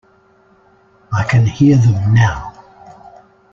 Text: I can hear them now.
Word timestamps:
I 1.13 1.21
can 1.25 1.45
hear 1.45 1.77
them 1.77 2.15
now. 2.15 2.55